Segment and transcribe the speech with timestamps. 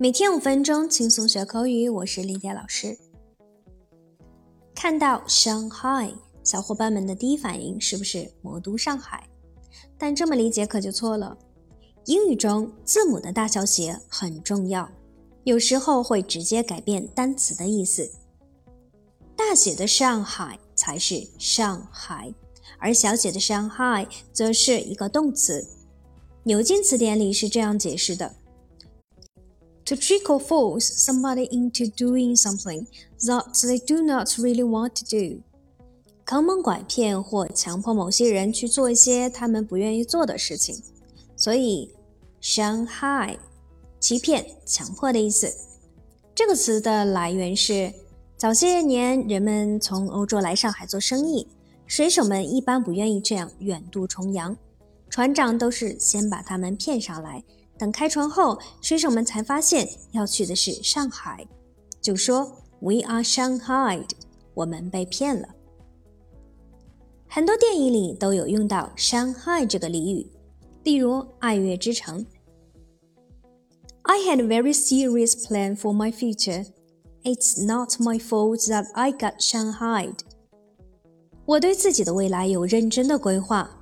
[0.00, 1.88] 每天五分钟，轻松学口语。
[1.88, 2.96] 我是丽蝶老师。
[4.72, 6.14] 看到 Shanghai，
[6.44, 9.28] 小伙伴们的第一反应是不是魔都上海？
[9.98, 11.36] 但这么理解可就错了。
[12.04, 14.88] 英语中字母的大小写很重要，
[15.42, 18.08] 有时候会直接改变单词的意思。
[19.34, 22.32] 大写的上海才是上海，
[22.78, 25.66] 而小写的 Shanghai 则是一个动词。
[26.44, 28.34] 牛津词典里是这样解释的。
[29.88, 32.86] to trick or force somebody into doing something
[33.20, 35.40] that they do not really want to do.
[36.26, 40.78] 坑蒙拐骗或强迫某些人去做一些他们不愿意做的事情，
[41.34, 41.90] 所以
[42.42, 43.38] Shanghai
[43.98, 45.50] 欺骗、强迫的意思。
[46.34, 47.90] 这个词的来源是
[48.36, 51.48] 早些年人们从欧洲来上海做生意，
[51.86, 54.54] 水手们一般不愿意这样远渡重洋，
[55.08, 57.42] 船长都是先把他们骗上来。
[57.78, 61.46] 等开船后，水手们才发现要去的是上海，
[62.00, 62.44] 就说
[62.80, 64.04] “We are Shanghai”，
[64.54, 65.48] 我们被骗了。
[67.28, 70.26] 很多电影里都有用到 “Shanghai” 这个俚语，
[70.82, 72.24] 例如《爱乐之城》
[74.02, 76.66] ：“I had a very serious plan for my future.
[77.22, 80.14] It's not my fault that I got Shanghai.”
[81.44, 83.77] 我对自己的未来有认真的规划，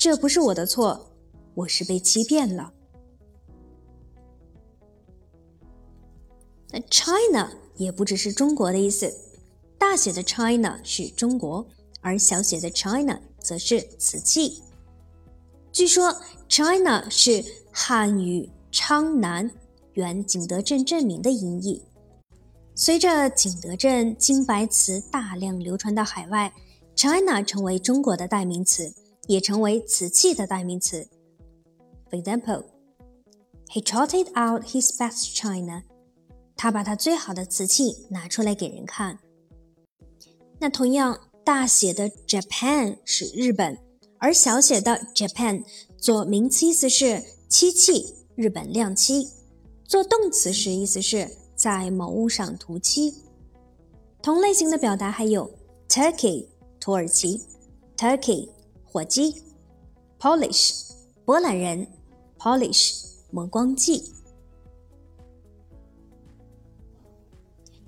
[0.00, 1.12] 这不是我的错，
[1.54, 2.72] 我是被欺骗了。
[6.70, 9.14] 那 China 也不只是中国的意思，
[9.76, 11.66] 大写的 China 是中国，
[12.00, 14.62] 而小写的 China 则是瓷器。
[15.70, 16.16] 据说
[16.48, 19.50] China 是汉语昌南
[19.92, 21.84] 原景德镇镇名的音译。
[22.74, 26.50] 随着景德镇金白瓷大量流传到海外
[26.96, 28.94] ，China 成为中国的代名词，
[29.30, 31.08] 也成为瓷器的代名词。
[32.10, 32.64] For example,
[33.68, 35.84] he trotted out his best china.
[36.56, 39.20] 他把他最好的瓷器拿出来给人看。
[40.58, 43.78] 那同样大写的 Japan 是日本，
[44.18, 45.62] 而小写的 Japan
[45.96, 49.28] 做名词意思是漆器，日本亮漆；
[49.84, 53.14] 做动词时意思是在某物上涂漆。
[54.20, 55.48] 同类型的表达还有
[55.88, 56.48] Turkey
[56.80, 57.40] 土耳其
[57.96, 58.48] ，Turkey
[58.90, 59.42] 火鸡
[60.18, 60.90] ；Polish
[61.24, 61.86] 波兰人
[62.38, 64.12] ，Polish 磨光剂。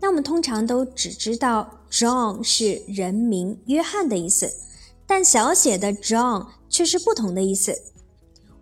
[0.00, 4.50] 那我们通常都只知道 John 是人名约翰的意思，
[5.06, 7.76] 但小写的 John 却是不同的意思。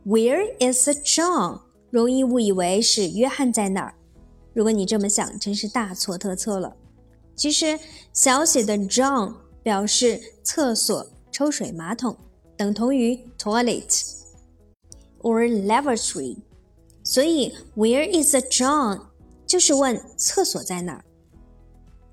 [0.04, 1.60] Where is the John？
[1.90, 3.94] 容易误以为是约翰在哪儿。
[4.52, 6.76] 如果你这么想，真是大错特错了。
[7.36, 7.78] 其实
[8.12, 12.16] 小写的 John 表示厕所、抽水马桶，
[12.56, 14.14] 等同于 toilet
[15.20, 16.36] or lavatory。
[17.02, 19.00] 所以 Where is the John？
[19.44, 21.04] 就是问厕所在哪儿。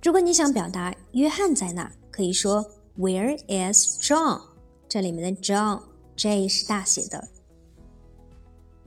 [0.02, 2.66] 如果你想表达约翰在哪，可以说
[2.98, 4.42] Where is John？
[4.90, 5.84] 这里面的 John
[6.16, 7.28] J 是大写的。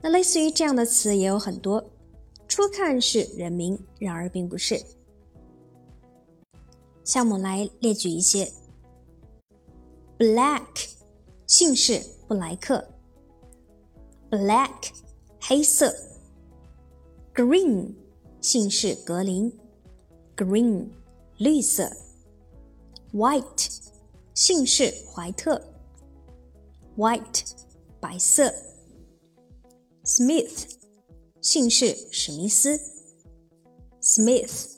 [0.01, 1.81] 那类似于这样的词也有很多，
[2.49, 4.83] 初看是人名，然而并不是。
[7.05, 8.51] 像我们来列举一些
[10.17, 10.89] ：Black，
[11.47, 12.87] 姓氏布莱克
[14.29, 14.91] ；Black，
[15.39, 15.93] 黑色
[17.33, 17.93] ；Green，
[18.41, 19.51] 姓氏格林
[20.35, 20.89] ；Green。
[21.37, 21.91] 绿色
[23.11, 23.67] ，white，
[24.33, 25.61] 姓氏怀特
[26.95, 27.41] ，white，
[27.99, 28.53] 白色
[30.05, 30.63] ，smith，
[31.41, 32.79] 姓氏史密斯
[34.01, 34.77] ，smith，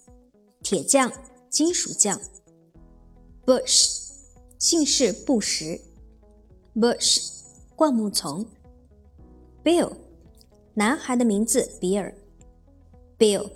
[0.64, 1.12] 铁匠，
[1.48, 2.20] 金属匠
[3.46, 4.07] ，bush，
[4.60, 5.80] 姓氏布什
[6.76, 7.44] ，bush，
[7.76, 8.46] 灌木丛
[9.64, 9.94] ，bill，
[10.74, 12.16] 男孩的名字比尔
[13.20, 13.52] ，bill，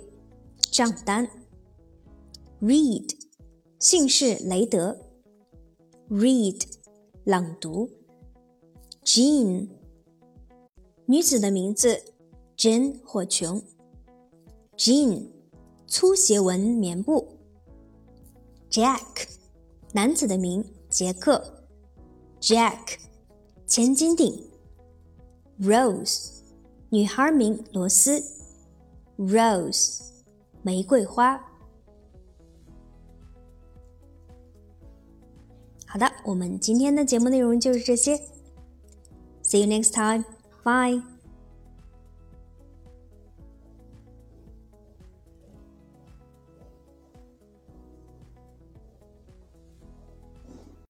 [0.70, 1.28] 账单。
[2.60, 3.16] Read，
[3.80, 4.96] 姓氏雷德。
[6.08, 6.62] Read，
[7.24, 7.90] 朗读。
[9.04, 9.68] Jean，
[11.06, 12.00] 女子的名字
[12.56, 13.64] ，Jane 或琼。
[14.76, 15.26] Jean，
[15.88, 17.26] 粗斜纹棉布。
[18.70, 19.26] Jack，
[19.92, 21.64] 男子的名，杰克。
[22.38, 22.98] Jack，
[23.66, 24.46] 千斤顶。
[25.58, 26.42] Rose，
[26.90, 28.22] 女孩名，罗斯。
[29.16, 30.02] Rose，
[30.62, 31.40] 玫瑰花。
[35.86, 38.16] 好的，我们今天的节目内容就是这些。
[39.44, 40.24] See you next time.
[40.62, 41.11] Bye.